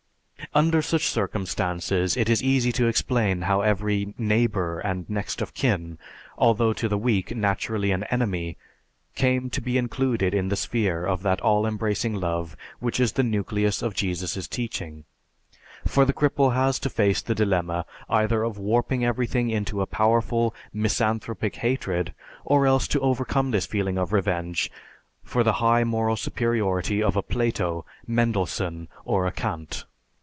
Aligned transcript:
Under 0.53 0.81
such 0.81 1.05
circumstances 1.05 2.17
it 2.17 2.27
is 2.27 2.43
easy 2.43 2.73
to 2.73 2.87
explain 2.87 3.43
how 3.43 3.61
every 3.61 4.13
"neighbor," 4.17 4.79
and 4.79 5.09
next 5.09 5.41
of 5.41 5.53
kin, 5.53 5.97
although 6.37 6.73
to 6.73 6.89
the 6.89 6.97
weak 6.97 7.33
naturally 7.33 7.91
an 7.93 8.03
"enemy," 8.05 8.57
came 9.15 9.49
to 9.51 9.61
be 9.61 9.77
included 9.77 10.33
in 10.33 10.49
the 10.49 10.57
sphere 10.57 11.05
of 11.05 11.21
that 11.23 11.39
all 11.39 11.65
embracing 11.65 12.15
love 12.15 12.57
which 12.79 12.99
is 12.99 13.13
the 13.13 13.23
nucleus 13.23 13.81
of 13.81 13.93
Jesus' 13.93 14.45
teaching. 14.49 15.05
For 15.87 16.03
the 16.03 16.11
cripple 16.13 16.53
has 16.53 16.79
to 16.79 16.89
face 16.89 17.21
the 17.21 17.35
dilemma 17.35 17.85
either 18.09 18.43
of 18.43 18.57
warping 18.57 19.05
everything 19.05 19.49
into 19.49 19.79
a 19.79 19.85
powerful, 19.85 20.53
misanthropic 20.73 21.57
hatred, 21.57 22.13
or 22.43 22.65
else 22.67 22.89
to 22.89 22.99
overcome 22.99 23.51
this 23.51 23.67
feeling 23.67 23.97
of 23.97 24.11
revenge 24.11 24.69
for 25.23 25.43
the 25.45 25.53
high 25.63 25.85
moral 25.85 26.17
superiority 26.17 27.01
of 27.01 27.15
a 27.15 27.21
Plato, 27.21 27.85
Mendelssohn, 28.05 28.89
or 29.05 29.25
a 29.25 29.31
Kant. 29.31 29.85